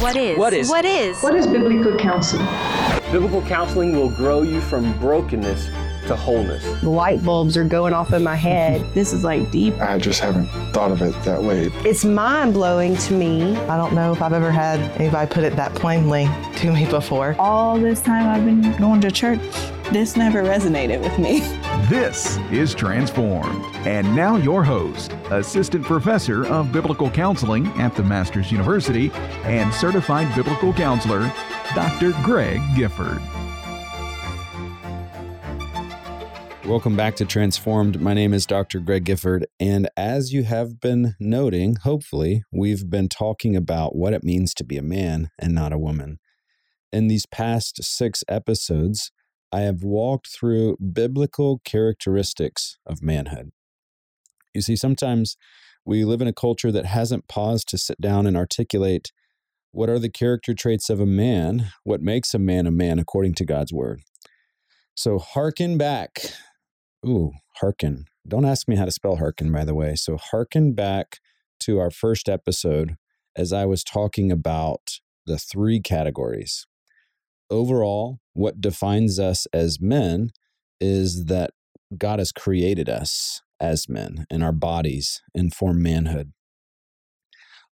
[0.00, 0.38] What is?
[0.38, 0.68] What is?
[0.68, 1.20] What is?
[1.22, 2.46] What is biblical counseling?
[3.12, 5.66] Biblical counseling will grow you from brokenness
[6.08, 6.64] to wholeness.
[6.80, 8.84] The light bulbs are going off in my head.
[8.94, 9.74] This is like deep.
[9.80, 11.70] I just haven't thought of it that way.
[11.84, 13.56] It's mind blowing to me.
[13.56, 17.34] I don't know if I've ever had anybody put it that plainly to me before.
[17.38, 19.40] All this time I've been going to church,
[19.92, 21.40] this never resonated with me.
[21.88, 23.62] This is Transformed.
[23.86, 29.10] And now, your host, Assistant Professor of Biblical Counseling at the Masters University
[29.42, 31.30] and Certified Biblical Counselor,
[31.74, 32.12] Dr.
[32.22, 33.20] Greg Gifford.
[36.64, 38.00] Welcome back to Transformed.
[38.00, 38.80] My name is Dr.
[38.80, 39.46] Greg Gifford.
[39.60, 44.64] And as you have been noting, hopefully, we've been talking about what it means to
[44.64, 46.18] be a man and not a woman.
[46.94, 49.12] In these past six episodes,
[49.54, 53.52] I have walked through biblical characteristics of manhood.
[54.52, 55.36] You see, sometimes
[55.84, 59.12] we live in a culture that hasn't paused to sit down and articulate
[59.70, 63.34] what are the character traits of a man, what makes a man a man according
[63.34, 64.00] to God's word.
[64.96, 66.34] So, hearken back
[67.06, 68.06] Ooh, hearken.
[68.26, 69.94] Don't ask me how to spell hearken, by the way.
[69.94, 71.20] So, hearken back
[71.60, 72.96] to our first episode
[73.36, 76.66] as I was talking about the three categories.
[77.50, 80.30] Overall, what defines us as men
[80.80, 81.50] is that
[81.96, 86.32] God has created us as men and our bodies inform manhood.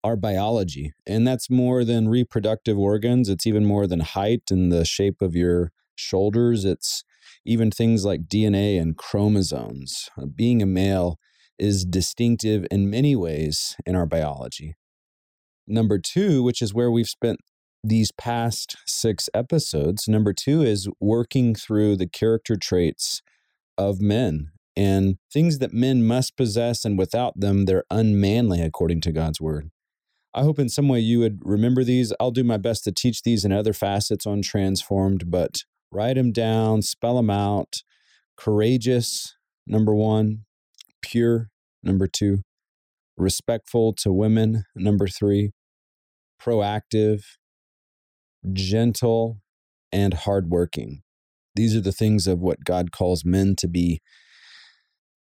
[0.04, 4.84] Our biology, and that's more than reproductive organs, it's even more than height and the
[4.84, 6.64] shape of your shoulders.
[6.64, 7.04] It's
[7.44, 10.08] even things like DNA and chromosomes.
[10.20, 11.18] Uh, being a male
[11.58, 14.74] is distinctive in many ways in our biology.
[15.66, 17.38] Number two, which is where we've spent
[17.84, 23.22] these past six episodes, number two is working through the character traits
[23.76, 29.12] of men and things that men must possess, and without them, they're unmanly according to
[29.12, 29.70] God's word.
[30.34, 32.12] I hope in some way you would remember these.
[32.18, 36.32] I'll do my best to teach these in other facets on Transformed, but write them
[36.32, 37.82] down, spell them out.
[38.36, 39.36] Courageous,
[39.66, 40.44] number one.
[41.02, 41.50] Pure,
[41.82, 42.40] number two.
[43.18, 45.52] Respectful to women, number three.
[46.40, 47.22] Proactive,
[48.52, 49.40] gentle,
[49.92, 51.02] and hardworking.
[51.54, 54.00] These are the things of what God calls men to be.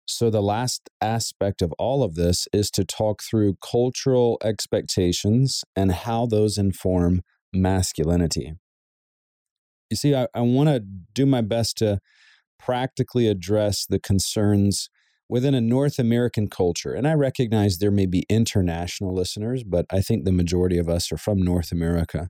[0.09, 5.91] So, the last aspect of all of this is to talk through cultural expectations and
[5.91, 7.21] how those inform
[7.53, 8.53] masculinity.
[9.89, 10.79] You see, I, I want to
[11.13, 11.99] do my best to
[12.59, 14.89] practically address the concerns
[15.29, 16.93] within a North American culture.
[16.93, 21.11] And I recognize there may be international listeners, but I think the majority of us
[21.11, 22.29] are from North America.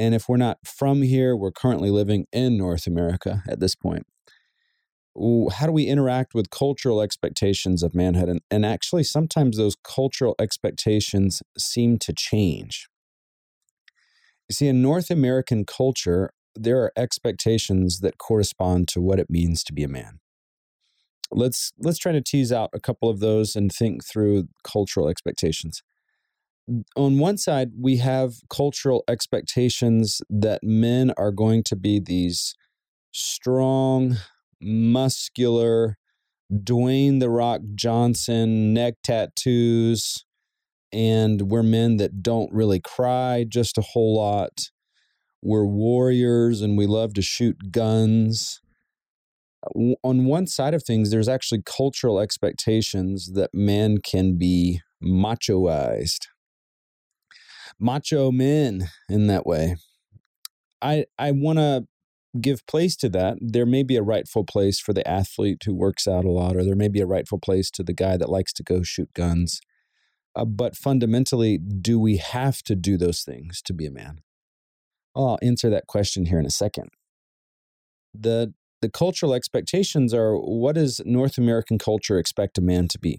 [0.00, 4.06] And if we're not from here, we're currently living in North America at this point.
[5.14, 8.30] How do we interact with cultural expectations of manhood?
[8.30, 12.88] And, and actually, sometimes those cultural expectations seem to change.
[14.48, 19.62] You see, in North American culture, there are expectations that correspond to what it means
[19.64, 20.20] to be a man.
[21.30, 25.82] Let's let's try to tease out a couple of those and think through cultural expectations.
[26.96, 32.54] On one side, we have cultural expectations that men are going to be these
[33.12, 34.16] strong,
[34.60, 35.96] muscular,
[36.52, 40.24] Dwayne the Rock Johnson neck tattoos,
[40.92, 44.70] and we're men that don't really cry just a whole lot
[45.42, 48.60] we're warriors and we love to shoot guns.
[49.74, 56.28] On one side of things, there's actually cultural expectations that men can be machoized,
[57.80, 59.76] macho men in that way.
[60.82, 61.86] I I want to
[62.40, 63.38] give place to that.
[63.40, 66.64] There may be a rightful place for the athlete who works out a lot, or
[66.64, 69.60] there may be a rightful place to the guy that likes to go shoot guns.
[70.36, 74.20] Uh, but fundamentally, do we have to do those things to be a man?
[75.16, 76.90] I'll answer that question here in a second.
[78.14, 83.18] The the cultural expectations are what does North American culture expect a man to be?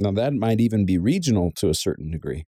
[0.00, 2.44] Now that might even be regional to a certain degree.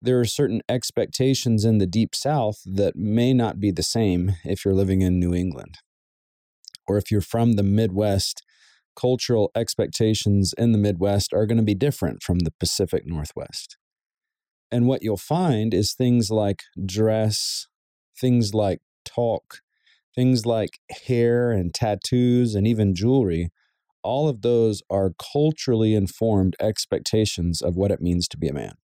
[0.00, 4.64] There are certain expectations in the deep south that may not be the same if
[4.64, 5.78] you're living in New England.
[6.86, 8.44] Or if you're from the Midwest,
[8.96, 13.76] cultural expectations in the Midwest are going to be different from the Pacific Northwest.
[14.70, 17.66] And what you'll find is things like dress,
[18.20, 19.60] things like talk,
[20.14, 23.50] things like hair and tattoos, and even jewelry.
[24.04, 28.74] All of those are culturally informed expectations of what it means to be a man.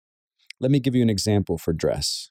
[0.61, 2.31] Let me give you an example for dress.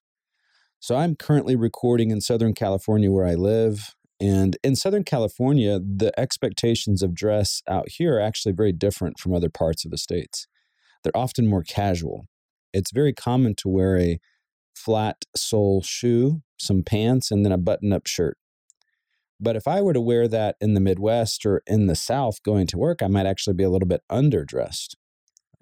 [0.80, 3.96] So, I'm currently recording in Southern California where I live.
[4.20, 9.34] And in Southern California, the expectations of dress out here are actually very different from
[9.34, 10.48] other parts of the states.
[11.04, 12.25] They're often more casual
[12.74, 14.20] it's very common to wear a
[14.75, 18.38] flat sole shoe, some pants, and then a button up shirt.
[19.40, 22.66] But if I were to wear that in the Midwest or in the South going
[22.68, 24.96] to work, I might actually be a little bit underdressed.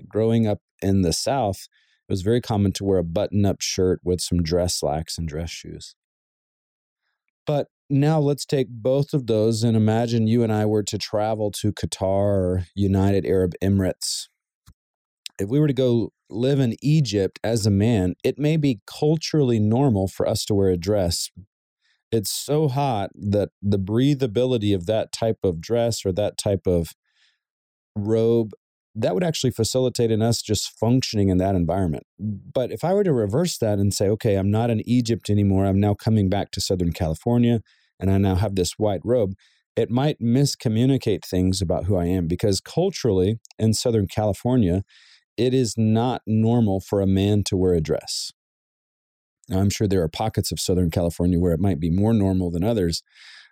[0.07, 1.67] Growing up in the South,
[2.11, 5.29] it was very common to wear a button up shirt with some dress slacks and
[5.29, 5.95] dress shoes.
[7.47, 11.51] But now let's take both of those and imagine you and I were to travel
[11.51, 14.27] to Qatar or United Arab Emirates.
[15.39, 19.61] If we were to go live in Egypt as a man, it may be culturally
[19.61, 21.31] normal for us to wear a dress.
[22.11, 26.89] It's so hot that the breathability of that type of dress or that type of
[27.95, 28.51] robe
[28.95, 32.03] that would actually facilitate in us just functioning in that environment.
[32.19, 35.65] But if I were to reverse that and say, okay, I'm not in Egypt anymore,
[35.65, 37.61] I'm now coming back to Southern California
[37.99, 39.35] and I now have this white robe,
[39.75, 44.83] it might miscommunicate things about who I am because culturally in Southern California,
[45.37, 48.31] it is not normal for a man to wear a dress.
[49.47, 52.51] Now, I'm sure there are pockets of Southern California where it might be more normal
[52.51, 53.01] than others,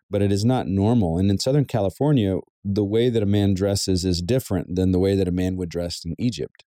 [0.10, 1.18] but it is not normal.
[1.18, 5.16] And in Southern California, the way that a man dresses is different than the way
[5.16, 6.64] that a man would dress in Egypt.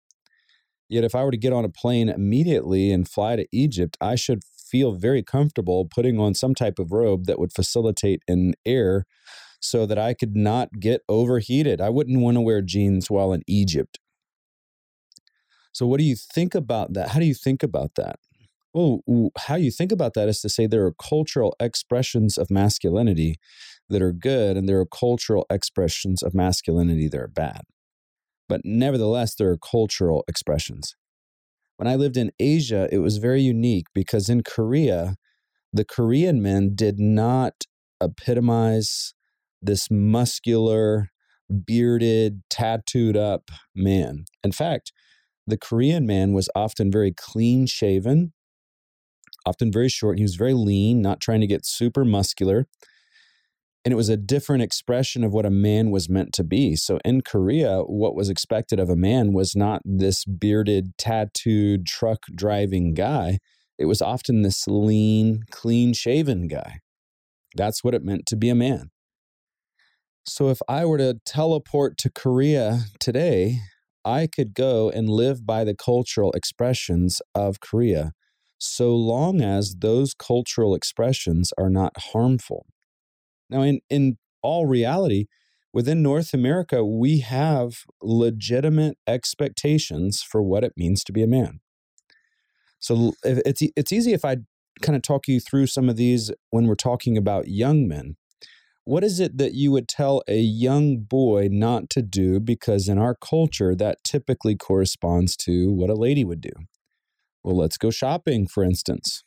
[0.88, 4.16] Yet, if I were to get on a plane immediately and fly to Egypt, I
[4.16, 9.06] should feel very comfortable putting on some type of robe that would facilitate an air
[9.60, 11.82] so that I could not get overheated.
[11.82, 14.00] I wouldn't want to wear jeans while in Egypt.
[15.72, 17.10] So, what do you think about that?
[17.10, 18.20] How do you think about that?
[18.74, 19.02] Well,
[19.38, 23.40] how you think about that is to say there are cultural expressions of masculinity
[23.90, 27.62] that are good, and there are cultural expressions of masculinity that are bad.
[28.48, 30.96] But nevertheless, there are cultural expressions.
[31.78, 35.16] When I lived in Asia, it was very unique because in Korea,
[35.72, 37.54] the Korean men did not
[38.02, 39.14] epitomize
[39.62, 41.10] this muscular,
[41.66, 44.26] bearded, tattooed up man.
[44.44, 44.92] In fact,
[45.48, 48.34] the Korean man was often very clean shaven,
[49.46, 50.18] often very short.
[50.18, 52.68] He was very lean, not trying to get super muscular.
[53.90, 56.76] And it was a different expression of what a man was meant to be.
[56.76, 62.20] So in Korea, what was expected of a man was not this bearded, tattooed, truck
[62.36, 63.40] driving guy.
[63.80, 66.82] It was often this lean, clean shaven guy.
[67.56, 68.92] That's what it meant to be a man.
[70.24, 73.58] So if I were to teleport to Korea today,
[74.06, 78.12] I could go and live by the cultural expressions of Korea
[78.60, 82.68] so long as those cultural expressions are not harmful.
[83.50, 85.26] Now, in, in all reality,
[85.74, 91.60] within North America, we have legitimate expectations for what it means to be a man.
[92.80, 94.38] So it's, it's easy if I
[94.82, 98.16] kind of talk you through some of these when we're talking about young men.
[98.86, 102.40] What is it that you would tell a young boy not to do?
[102.40, 106.54] Because in our culture, that typically corresponds to what a lady would do.
[107.44, 109.24] Well, let's go shopping, for instance.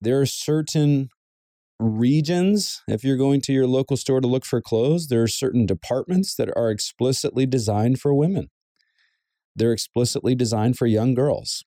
[0.00, 1.08] There are certain
[1.80, 5.66] regions, if you're going to your local store to look for clothes, there are certain
[5.66, 8.50] departments that are explicitly designed for women.
[9.56, 11.64] They're explicitly designed for young girls.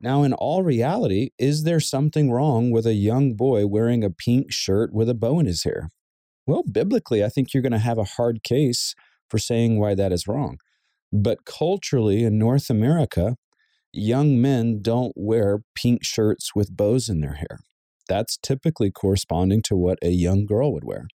[0.00, 4.52] Now, in all reality, is there something wrong with a young boy wearing a pink
[4.52, 5.90] shirt with a bow in his hair?
[6.44, 8.96] Well, biblically, I think you're going to have a hard case
[9.30, 10.58] for saying why that is wrong.
[11.12, 13.36] But culturally, in North America,
[13.92, 17.60] young men don't wear pink shirts with bows in their hair.
[18.08, 21.06] That's typically corresponding to what a young girl would wear.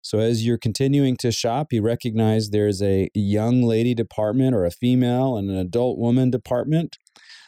[0.00, 4.70] So, as you're continuing to shop, you recognize there's a young lady department or a
[4.70, 6.96] female and an adult woman department.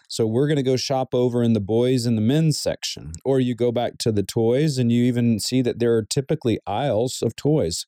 [0.08, 3.12] So, we're going to go shop over in the boys and the men's section.
[3.24, 6.58] Or you go back to the toys and you even see that there are typically
[6.66, 7.86] aisles of toys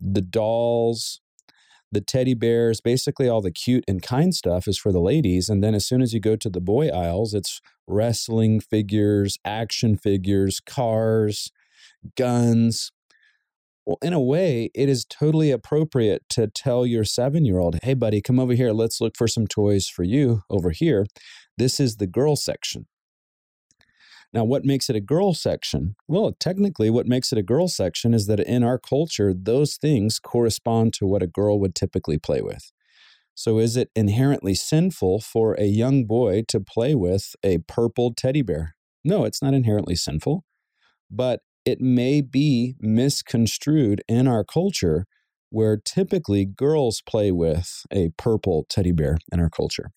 [0.00, 1.20] the dolls,
[1.94, 5.48] the teddy bears, basically all the cute and kind stuff is for the ladies.
[5.48, 9.96] And then as soon as you go to the boy aisles, it's wrestling figures, action
[9.96, 11.50] figures, cars,
[12.16, 12.92] guns.
[13.86, 17.94] Well, in a way, it is totally appropriate to tell your seven year old, hey,
[17.94, 18.72] buddy, come over here.
[18.72, 21.06] Let's look for some toys for you over here.
[21.56, 22.86] This is the girl section.
[24.34, 25.94] Now, what makes it a girl section?
[26.08, 30.18] Well, technically, what makes it a girl section is that in our culture, those things
[30.18, 32.72] correspond to what a girl would typically play with.
[33.34, 38.42] So, is it inherently sinful for a young boy to play with a purple teddy
[38.42, 38.76] bear?
[39.04, 40.44] No, it's not inherently sinful,
[41.10, 45.06] but it may be misconstrued in our culture
[45.50, 49.92] where typically girls play with a purple teddy bear in our culture.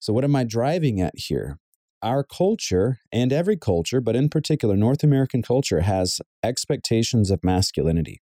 [0.00, 1.58] So, what am I driving at here?
[2.02, 8.20] Our culture and every culture, but in particular, North American culture has expectations of masculinity.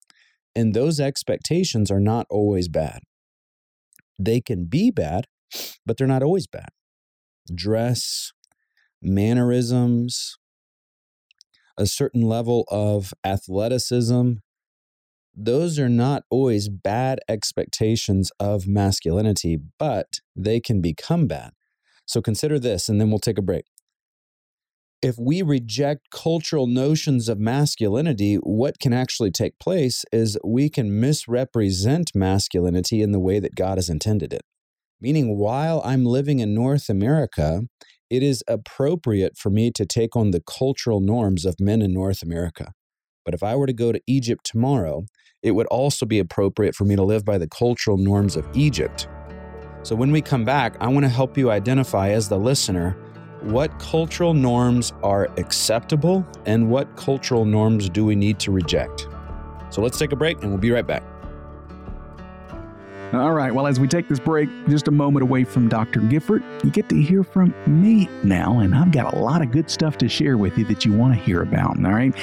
[0.54, 3.00] And those expectations are not always bad.
[4.18, 5.26] They can be bad,
[5.86, 6.68] but they're not always bad.
[7.54, 8.32] Dress,
[9.00, 10.36] mannerisms,
[11.78, 14.32] a certain level of athleticism,
[15.34, 21.52] those are not always bad expectations of masculinity, but they can become bad.
[22.06, 23.64] So consider this, and then we'll take a break.
[25.02, 31.00] If we reject cultural notions of masculinity, what can actually take place is we can
[31.00, 34.42] misrepresent masculinity in the way that God has intended it.
[35.00, 37.62] Meaning, while I'm living in North America,
[38.10, 42.22] it is appropriate for me to take on the cultural norms of men in North
[42.22, 42.72] America.
[43.24, 45.04] But if I were to go to Egypt tomorrow,
[45.42, 49.08] it would also be appropriate for me to live by the cultural norms of Egypt.
[49.82, 52.96] So when we come back, I want to help you identify as the listener
[53.42, 59.08] what cultural norms are acceptable and what cultural norms do we need to reject.
[59.70, 61.02] So let's take a break and we'll be right back.
[63.12, 63.52] All right.
[63.52, 65.98] Well, as we take this break, just a moment away from Dr.
[65.98, 69.68] Gifford, you get to hear from me now, and I've got a lot of good
[69.68, 71.84] stuff to share with you that you want to hear about.
[71.84, 72.14] All right.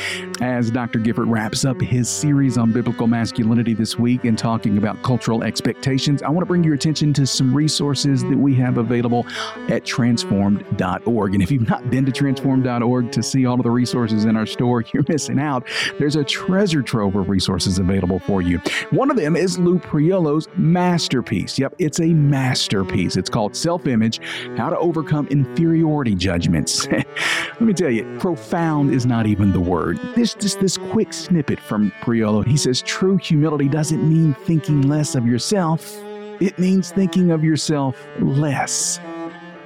[0.41, 0.99] As Dr.
[0.99, 6.23] Gifford wraps up his series on biblical masculinity this week and talking about cultural expectations,
[6.23, 9.25] I want to bring your attention to some resources that we have available
[9.67, 11.33] at transformed.org.
[11.33, 14.45] And if you've not been to transformed.org to see all of the resources in our
[14.45, 15.67] store, you're missing out.
[15.99, 18.59] There's a treasure trove of resources available for you.
[18.91, 20.47] One of them is Lou Priolo's
[20.77, 21.57] masterpiece.
[21.57, 23.17] Yep, it's a masterpiece.
[23.17, 24.21] It's called Self Image
[24.57, 26.85] How to Overcome Inferiority Judgments.
[26.91, 29.99] Let me tell you, profound is not even the word.
[30.15, 32.45] This just this quick snippet from Priolo.
[32.45, 35.97] He says true humility doesn't mean thinking less of yourself.
[36.39, 38.99] It means thinking of yourself less.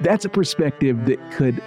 [0.00, 1.62] That's a perspective that could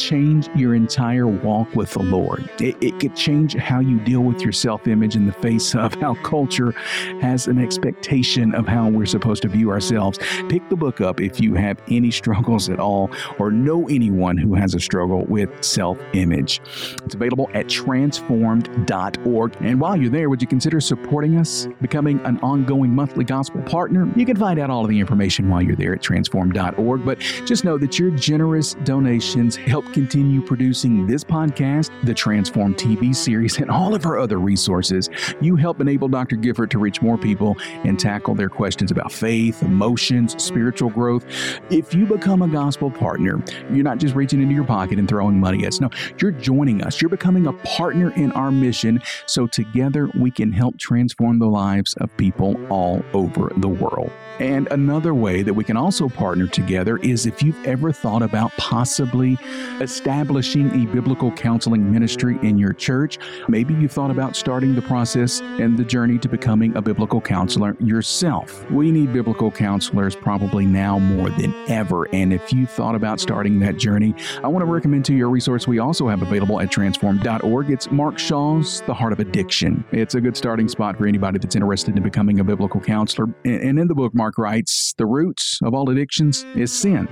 [0.00, 2.50] change your entire walk with the Lord.
[2.60, 5.94] It, it could change how you deal with your self image in the face of
[5.96, 6.72] how culture
[7.20, 10.18] has an expectation of how we're supposed to view ourselves.
[10.48, 14.54] Pick the book up if you have any struggles at all or know anyone who
[14.54, 16.60] has a struggle with self image.
[17.04, 19.56] It's available at transformed.org.
[19.60, 24.10] And while you're there, would you consider supporting us, becoming an ongoing monthly gospel partner?
[24.16, 27.04] You can find out all of the information while you're there at transformed.org.
[27.04, 33.14] But just know that your generous donations help continue producing this podcast, the Transform TV
[33.14, 35.08] series, and all of our other resources.
[35.40, 36.36] You help enable Dr.
[36.36, 41.24] Gifford to reach more people and tackle their questions about faith, emotions, spiritual growth.
[41.70, 45.38] If you become a gospel partner, you're not just reaching into your pocket and throwing
[45.38, 45.80] money at us.
[45.80, 47.00] No, you're joining us.
[47.00, 51.94] You're becoming a partner in our mission so together we can help transform the lives
[51.94, 54.10] of people all over the world.
[54.40, 58.50] And another way that we can also partner together is if you've ever thought about
[58.56, 59.38] possibly
[59.80, 65.40] establishing a biblical counseling ministry in your church, maybe you thought about starting the process
[65.40, 68.68] and the journey to becoming a biblical counselor yourself.
[68.70, 72.08] We need biblical counselors probably now more than ever.
[72.14, 75.28] And if you thought about starting that journey, I want to recommend to you a
[75.28, 77.70] resource we also have available at transformed.org.
[77.70, 79.84] It's Mark Shaw's The Heart of Addiction.
[79.92, 83.28] It's a good starting spot for anybody that's interested in becoming a biblical counselor.
[83.44, 87.08] And in the book, Mark writes, The roots of all addictions is sin.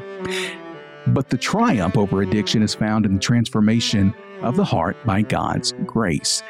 [1.12, 5.72] But the triumph over addiction is found in the transformation of the heart by God's
[5.84, 6.42] grace.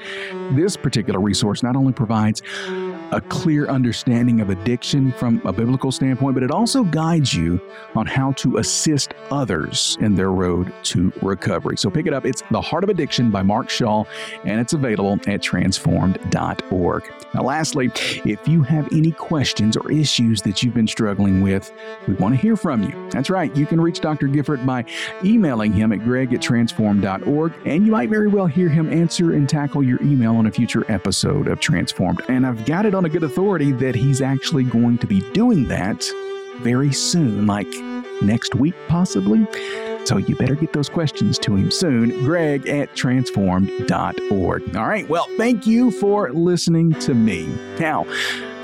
[0.52, 2.42] This particular resource not only provides
[3.12, 7.60] a clear understanding of addiction from a biblical standpoint, but it also guides you
[7.94, 11.76] on how to assist others in their road to recovery.
[11.76, 12.26] So pick it up.
[12.26, 14.04] It's The Heart of Addiction by Mark Shaw,
[14.44, 17.12] and it's available at transformed.org.
[17.34, 17.90] Now, lastly,
[18.24, 21.72] if you have any questions or issues that you've been struggling with,
[22.06, 23.10] we want to hear from you.
[23.10, 23.54] That's right.
[23.56, 24.28] You can reach Dr.
[24.28, 24.84] Gifford by
[25.24, 29.48] emailing him at greg at transformed.org, and you might very well hear him answer and
[29.48, 32.22] tackle your email on a future episode of Transformed.
[32.28, 35.68] And I've got it on a good authority that he's actually going to be doing
[35.68, 36.04] that
[36.56, 37.68] very soon, like
[38.20, 39.46] next week, possibly.
[40.04, 42.10] So you better get those questions to him soon.
[42.24, 44.76] Greg at transformed.org.
[44.76, 45.08] All right.
[45.08, 47.46] Well, thank you for listening to me.
[47.78, 48.04] Now,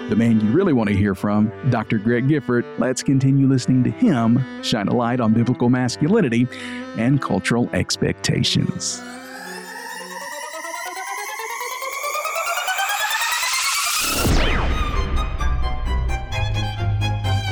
[0.09, 1.99] the man you really want to hear from, Dr.
[1.99, 6.49] Greg Gifford, let's continue listening to him shine a light on biblical masculinity
[6.99, 9.01] and cultural expectations.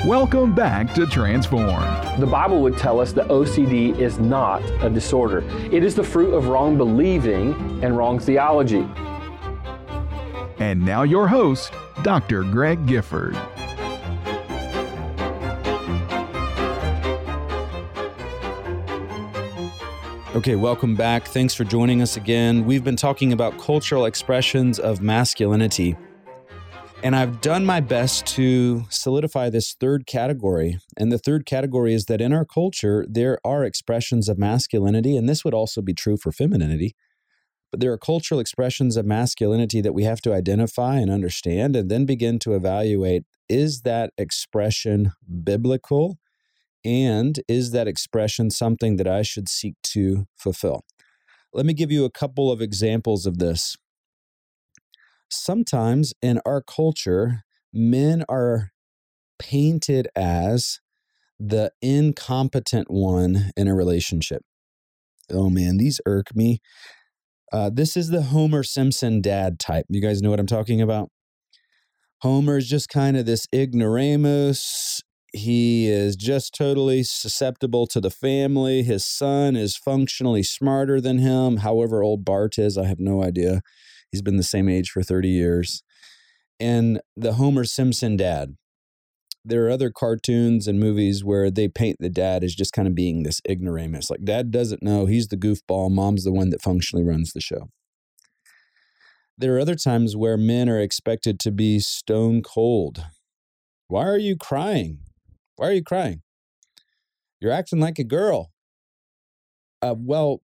[0.07, 1.85] Welcome back to Transform.
[2.19, 5.45] The Bible would tell us that OCD is not a disorder.
[5.71, 7.55] It is the fruit of wrong believing
[7.85, 8.85] and wrong theology.
[10.59, 12.43] And now your host, Dr.
[12.43, 13.37] Greg Gifford.
[20.35, 21.29] Okay, welcome back.
[21.29, 22.65] Thanks for joining us again.
[22.65, 25.97] We've been talking about cultural expressions of masculinity.
[27.05, 30.79] And I've done my best to solidify this third category.
[30.97, 35.29] And the third category is that in our culture, there are expressions of masculinity, and
[35.29, 36.95] this would also be true for femininity.
[37.73, 41.91] But there are cultural expressions of masculinity that we have to identify and understand and
[41.91, 46.19] then begin to evaluate is that expression biblical?
[46.85, 50.85] And is that expression something that I should seek to fulfill?
[51.53, 53.77] Let me give you a couple of examples of this
[55.33, 58.71] sometimes in our culture, men are
[59.39, 60.81] painted as
[61.41, 64.43] the incompetent one in a relationship.
[65.31, 66.61] Oh man, these irk me.
[67.53, 69.85] Uh, this is the Homer Simpson dad type.
[69.89, 71.11] You guys know what I'm talking about?
[72.21, 75.03] Homer is just kind of this ignoramus.
[75.35, 78.83] He is just totally susceptible to the family.
[78.83, 81.59] His son is functionally smarter than him.
[81.59, 83.63] However old Bart is, I have no idea.
[84.13, 85.83] He's been the same age for 30 years.
[86.61, 88.57] And the Homer Simpson dad.
[89.45, 92.95] There are other cartoons and movies where they paint the dad as just kind of
[92.95, 94.09] being this ignoramus.
[94.09, 95.07] Like, dad doesn't know.
[95.07, 95.91] He's the goofball.
[95.91, 97.71] Mom's the one that functionally runs the show.
[99.37, 103.05] There are other times where men are expected to be stone cold.
[103.89, 105.01] Why are you crying?
[105.57, 106.23] Why are you crying?
[107.41, 108.53] You're acting like a girl.
[109.81, 110.43] Uh, well,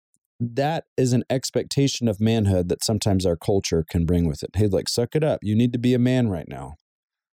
[0.41, 4.51] that is an expectation of manhood that sometimes our culture can bring with it.
[4.55, 5.41] Hey, like, suck it up.
[5.43, 6.77] You need to be a man right now.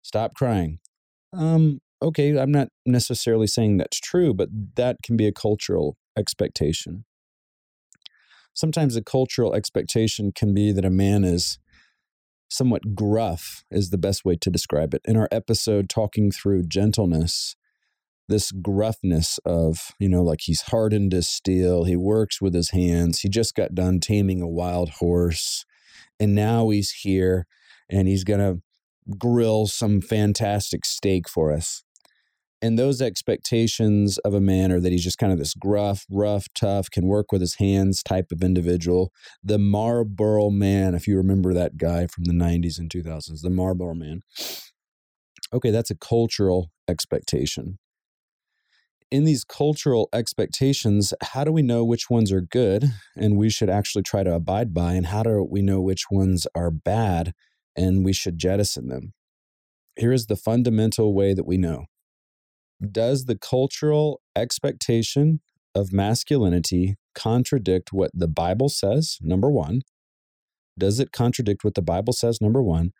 [0.01, 0.79] Stop crying.
[1.33, 7.05] Um, okay, I'm not necessarily saying that's true, but that can be a cultural expectation.
[8.53, 11.59] Sometimes a cultural expectation can be that a man is
[12.49, 15.01] somewhat gruff, is the best way to describe it.
[15.05, 17.55] In our episode talking through gentleness,
[18.33, 21.83] this gruffness of, you know, like he's hardened as steel.
[21.83, 23.19] He works with his hands.
[23.19, 25.65] He just got done taming a wild horse.
[26.19, 27.45] And now he's here
[27.89, 28.61] and he's going to
[29.19, 31.83] grill some fantastic steak for us.
[32.59, 36.47] And those expectations of a man are that he's just kind of this gruff, rough,
[36.55, 39.11] tough, can work with his hands type of individual.
[39.43, 43.93] The Marlboro man, if you remember that guy from the 90s and 2000s, the Marlboro
[43.93, 44.21] man.
[45.51, 47.77] Okay, that's a cultural expectation
[49.13, 53.69] in these cultural expectations, how do we know which ones are good and we should
[53.69, 54.93] actually try to abide by?
[54.93, 57.33] And how do we know which ones are bad
[57.75, 59.13] and we should jettison them?
[59.95, 61.85] Here is the fundamental way that we know.
[62.81, 65.41] Does the cultural expectation
[65.75, 69.19] of masculinity contradict what the Bible says?
[69.21, 69.81] Number one.
[70.75, 72.41] Does it contradict what the Bible says?
[72.41, 72.93] Number one.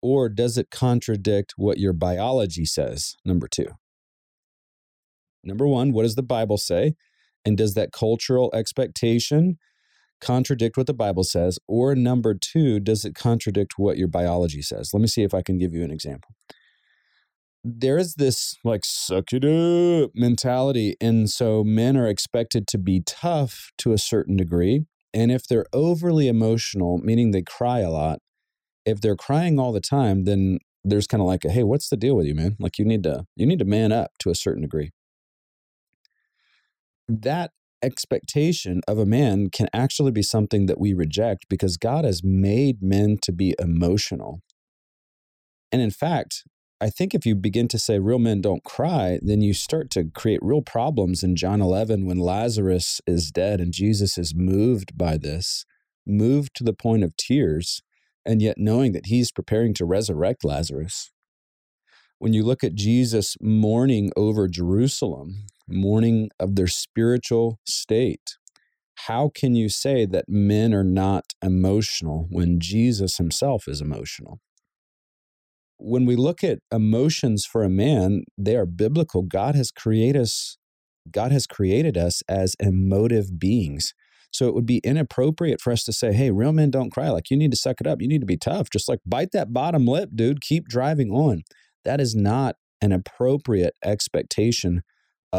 [0.00, 3.16] Or does it contradict what your biology says?
[3.24, 3.72] Number two.
[5.46, 6.94] Number one, what does the Bible say?
[7.44, 9.58] And does that cultural expectation
[10.20, 11.58] contradict what the Bible says?
[11.68, 14.90] Or number two, does it contradict what your biology says?
[14.92, 16.30] Let me see if I can give you an example.
[17.62, 20.96] There is this like suck it up mentality.
[21.00, 24.82] And so men are expected to be tough to a certain degree.
[25.14, 28.18] And if they're overly emotional, meaning they cry a lot,
[28.84, 31.96] if they're crying all the time, then there's kind of like a hey, what's the
[31.96, 32.56] deal with you, man?
[32.60, 34.90] Like you need to you need to man up to a certain degree
[37.08, 42.22] that expectation of a man can actually be something that we reject because God has
[42.24, 44.40] made men to be emotional.
[45.70, 46.44] And in fact,
[46.80, 50.10] I think if you begin to say real men don't cry, then you start to
[50.14, 55.16] create real problems in John 11 when Lazarus is dead and Jesus is moved by
[55.16, 55.64] this,
[56.06, 57.82] moved to the point of tears,
[58.26, 61.12] and yet knowing that he's preparing to resurrect Lazarus.
[62.18, 68.36] When you look at Jesus mourning over Jerusalem mourning of their spiritual state.
[69.06, 74.40] How can you say that men are not emotional when Jesus himself is emotional?
[75.78, 79.22] When we look at emotions for a man, they are biblical.
[79.22, 80.56] God has created us
[81.10, 83.94] God has created us as emotive beings.
[84.30, 87.10] So it would be inappropriate for us to say, hey, real men don't cry.
[87.10, 88.02] Like, you need to suck it up.
[88.02, 88.68] You need to be tough.
[88.70, 90.40] Just like bite that bottom lip, dude.
[90.40, 91.42] Keep driving on.
[91.84, 94.82] That is not an appropriate expectation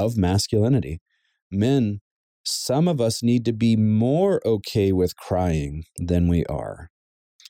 [0.05, 0.99] of masculinity.
[1.51, 1.99] Men,
[2.43, 6.89] some of us need to be more okay with crying than we are.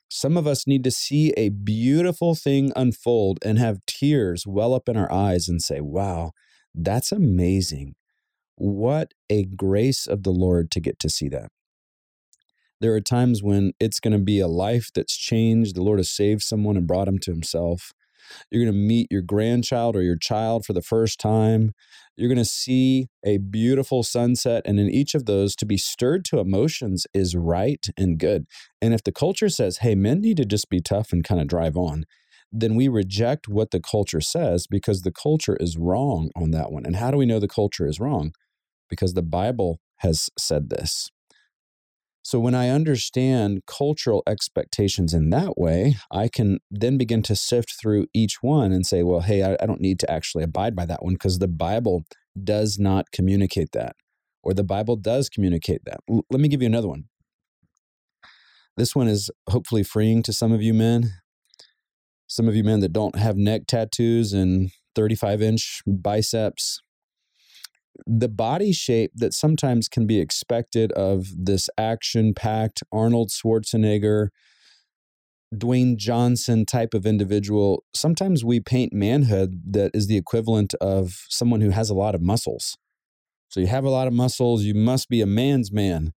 [0.09, 4.87] Some of us need to see a beautiful thing unfold and have tears well up
[4.87, 6.31] in our eyes and say, wow,
[6.73, 7.95] that's amazing.
[8.55, 11.49] What a grace of the Lord to get to see that.
[12.79, 15.75] There are times when it's going to be a life that's changed.
[15.75, 17.91] The Lord has saved someone and brought him to himself.
[18.51, 21.73] You're going to meet your grandchild or your child for the first time.
[22.15, 24.63] You're going to see a beautiful sunset.
[24.65, 28.45] And in each of those, to be stirred to emotions is right and good.
[28.81, 31.47] And if the culture says, hey, men need to just be tough and kind of
[31.47, 32.05] drive on,
[32.51, 36.85] then we reject what the culture says because the culture is wrong on that one.
[36.85, 38.31] And how do we know the culture is wrong?
[38.89, 41.11] Because the Bible has said this.
[42.27, 47.79] So when I understand cultural expectations in that way, I can then begin to sift
[47.79, 50.85] through each one and say, well, hey, I, I don't need to actually abide by
[50.87, 52.03] that one because the Bible
[52.43, 53.95] does not communicate that,
[54.43, 56.01] or the Bible does communicate that.
[56.09, 57.05] L- let me give you another one.
[58.75, 61.13] This one is hopefully freeing to some of you men.
[62.27, 66.81] Some of you men that don't have neck tattoos and 35 inch biceps.
[68.05, 74.29] The body shape that sometimes can be expected of this action packed Arnold Schwarzenegger,
[75.55, 81.61] Dwayne Johnson type of individual, sometimes we paint manhood that is the equivalent of someone
[81.61, 82.77] who has a lot of muscles.
[83.49, 86.13] So you have a lot of muscles, you must be a man's man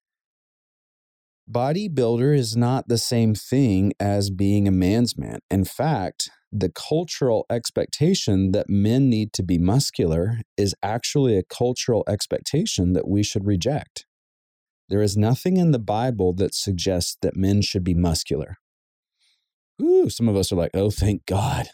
[1.50, 5.40] bodybuilder is not the same thing as being a man's man.
[5.50, 12.04] In fact, the cultural expectation that men need to be muscular is actually a cultural
[12.08, 14.06] expectation that we should reject.
[14.90, 18.58] There is nothing in the Bible that suggests that men should be muscular.
[19.82, 21.68] Ooh, some of us are like, oh, thank God.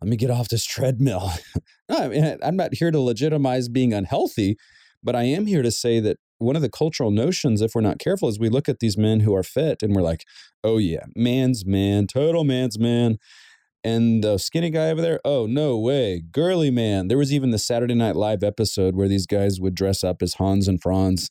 [0.00, 1.32] Let me get off this treadmill.
[1.88, 4.56] no, I mean, I'm not here to legitimize being unhealthy,
[5.02, 7.98] but I am here to say that one of the cultural notions, if we're not
[7.98, 10.24] careful, is we look at these men who are fit and we're like,
[10.64, 13.18] oh yeah, man's man, total man's man.
[13.82, 17.08] And the skinny guy over there, oh no way, girly man.
[17.08, 20.34] There was even the Saturday Night Live episode where these guys would dress up as
[20.34, 21.30] Hans and Franz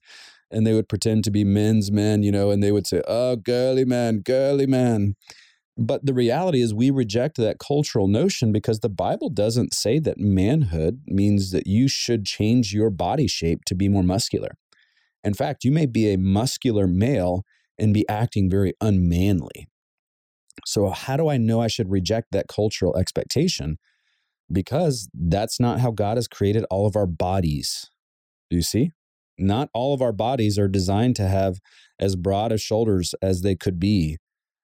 [0.52, 3.36] and they would pretend to be men's men, you know, and they would say, oh,
[3.36, 5.16] girly man, girly man.
[5.78, 10.20] But the reality is, we reject that cultural notion because the Bible doesn't say that
[10.20, 14.58] manhood means that you should change your body shape to be more muscular.
[15.24, 17.46] In fact, you may be a muscular male
[17.78, 19.69] and be acting very unmanly.
[20.66, 23.78] So, how do I know I should reject that cultural expectation?
[24.52, 27.90] Because that's not how God has created all of our bodies.
[28.50, 28.92] Do you see?
[29.38, 31.60] Not all of our bodies are designed to have
[32.00, 34.18] as broad of shoulders as they could be.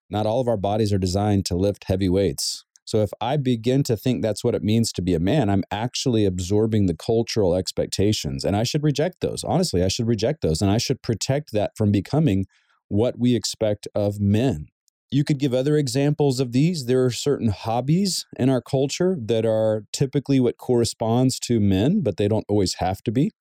[0.10, 2.65] Not all of our bodies are designed to lift heavy weights.
[2.86, 5.63] So if I begin to think that's what it means to be a man, I'm
[5.71, 9.43] actually absorbing the cultural expectations and I should reject those.
[9.43, 12.45] Honestly, I should reject those and I should protect that from becoming
[12.88, 14.67] what we expect of men.
[15.15, 16.86] You could give other examples of these.
[16.86, 22.17] There are certain hobbies in our culture that are typically what corresponds to men, but
[22.17, 23.32] they don't always have to be.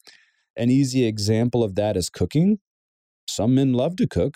[0.56, 2.58] An easy example of that is cooking.
[3.26, 4.34] Some men love to cook,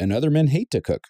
[0.00, 1.04] and other men hate to cook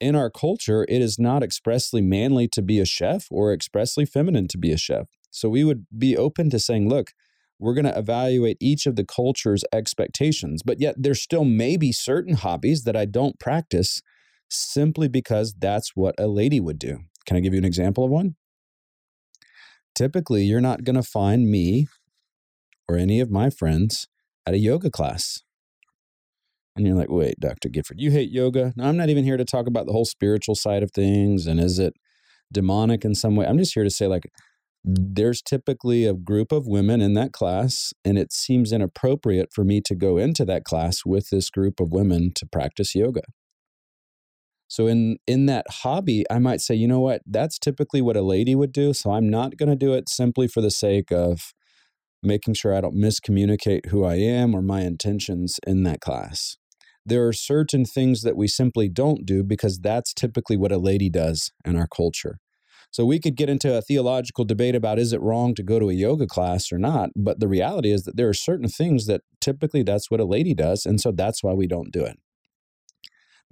[0.00, 4.48] in our culture, it is not expressly manly to be a chef or expressly feminine
[4.48, 5.06] to be a chef.
[5.30, 7.12] So we would be open to saying, look,
[7.58, 11.92] we're going to evaluate each of the culture's expectations, but yet there still may be
[11.92, 14.02] certain hobbies that I don't practice
[14.48, 17.00] simply because that's what a lady would do.
[17.26, 18.36] Can I give you an example of one?
[19.94, 21.86] Typically, you're not going to find me
[22.88, 24.06] or any of my friends
[24.46, 25.40] at a yoga class.
[26.76, 27.68] And you're like, wait, Dr.
[27.68, 28.72] Gifford, you hate yoga?
[28.76, 31.60] No, I'm not even here to talk about the whole spiritual side of things and
[31.60, 31.94] is it
[32.52, 33.46] demonic in some way.
[33.46, 34.24] I'm just here to say, like,
[34.84, 39.80] there's typically a group of women in that class, and it seems inappropriate for me
[39.80, 43.22] to go into that class with this group of women to practice yoga.
[44.68, 48.22] So in in that hobby, I might say, you know what, that's typically what a
[48.22, 48.92] lady would do.
[48.92, 51.52] So I'm not going to do it simply for the sake of
[52.22, 56.56] making sure I don't miscommunicate who I am or my intentions in that class
[57.06, 61.10] there are certain things that we simply don't do because that's typically what a lady
[61.10, 62.38] does in our culture.
[62.90, 65.90] So we could get into a theological debate about is it wrong to go to
[65.90, 69.22] a yoga class or not, but the reality is that there are certain things that
[69.40, 72.18] typically that's what a lady does, and so that's why we don't do it.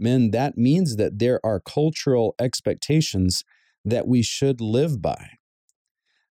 [0.03, 3.45] Men, that means that there are cultural expectations
[3.85, 5.39] that we should live by.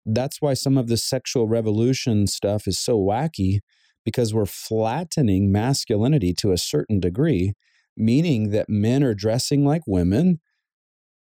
[0.05, 3.61] That's why some of the sexual revolution stuff is so wacky
[4.05, 7.53] because we're flattening masculinity to a certain degree,
[7.97, 10.41] meaning that men are dressing like women,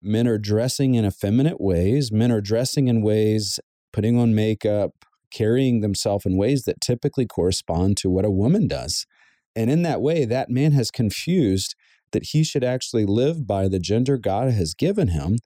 [0.02, 3.58] men are dressing in effeminate ways, men are dressing in ways,
[3.94, 4.92] putting on makeup,
[5.32, 9.06] carrying themselves in ways that typically correspond to what a woman does.
[9.56, 11.76] And in that way, that man has confused
[12.14, 15.38] that he should actually live by the gender God has given him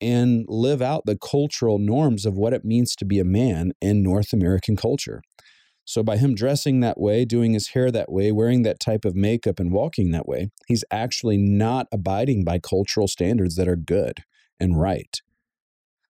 [0.00, 4.02] and live out the cultural norms of what it means to be a man in
[4.02, 5.22] North American culture.
[5.84, 9.16] So, by him dressing that way, doing his hair that way, wearing that type of
[9.16, 14.18] makeup, and walking that way, he's actually not abiding by cultural standards that are good
[14.60, 15.22] and right.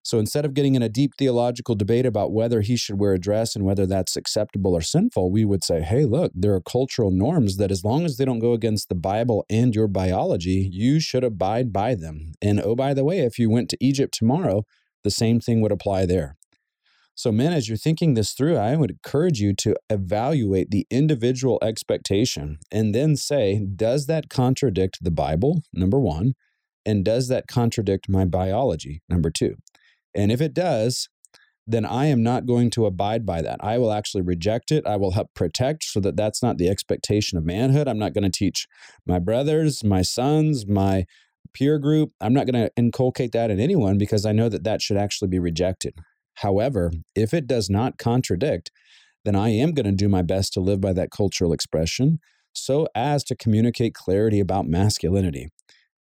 [0.02, 3.18] So instead of getting in a deep theological debate about whether he should wear a
[3.18, 7.11] dress and whether that's acceptable or sinful, we would say, hey, look, there are cultural
[7.11, 10.98] norms that as long as they don't go against the Bible and your biology, you
[11.00, 12.32] should abide by them.
[12.40, 14.64] And oh, by the way, if you went to Egypt tomorrow,
[15.04, 16.37] the same thing would apply there.
[17.14, 21.58] So, men, as you're thinking this through, I would encourage you to evaluate the individual
[21.62, 25.62] expectation and then say, does that contradict the Bible?
[25.72, 26.34] Number one.
[26.87, 29.02] And does that contradict my biology?
[29.08, 29.56] Number two.
[30.18, 31.09] And if it does,
[31.64, 33.61] then I am not going to abide by that.
[33.61, 34.85] I will actually reject it.
[34.87, 37.87] I will help protect so that that's not the expectation of manhood.
[37.87, 38.66] I'm not going to teach
[39.07, 41.04] my brothers, my sons, my
[41.54, 42.12] peer group.
[42.20, 45.28] I'm not going to inculcate that in anyone because I know that that should actually
[45.28, 45.94] be rejected.
[46.37, 48.72] However, if it does not contradict,
[49.24, 52.18] then I am going to do my best to live by that cultural expression
[52.54, 55.48] so as to communicate clarity about masculinity.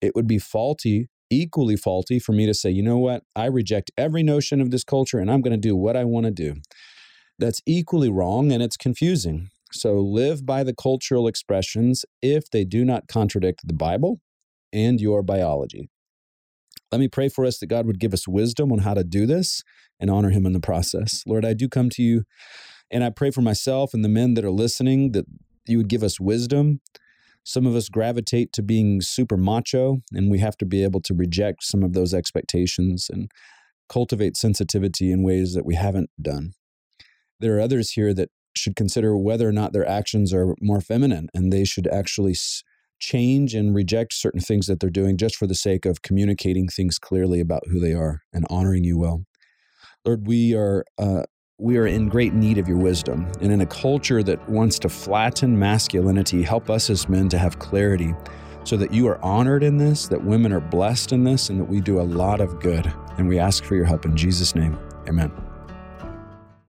[0.00, 3.90] It would be faulty, equally faulty, for me to say, you know what, I reject
[3.96, 6.56] every notion of this culture and I'm going to do what I want to do.
[7.38, 9.50] That's equally wrong and it's confusing.
[9.72, 14.20] So live by the cultural expressions if they do not contradict the Bible
[14.72, 15.90] and your biology.
[16.90, 19.26] Let me pray for us that God would give us wisdom on how to do
[19.26, 19.62] this
[20.00, 21.22] and honor Him in the process.
[21.26, 22.24] Lord, I do come to you
[22.90, 25.26] and I pray for myself and the men that are listening that
[25.66, 26.80] you would give us wisdom.
[27.48, 31.14] Some of us gravitate to being super macho, and we have to be able to
[31.14, 33.30] reject some of those expectations and
[33.88, 36.52] cultivate sensitivity in ways that we haven't done.
[37.40, 41.30] There are others here that should consider whether or not their actions are more feminine
[41.32, 42.36] and they should actually
[42.98, 46.98] change and reject certain things that they're doing just for the sake of communicating things
[46.98, 49.24] clearly about who they are and honoring you well.
[50.04, 51.22] Lord, we are uh,
[51.60, 54.88] we are in great need of your wisdom, and in a culture that wants to
[54.88, 58.14] flatten masculinity, help us as men to have clarity,
[58.62, 61.64] so that you are honored in this, that women are blessed in this, and that
[61.64, 62.92] we do a lot of good.
[63.16, 64.78] And we ask for your help in Jesus' name.
[65.08, 65.32] Amen.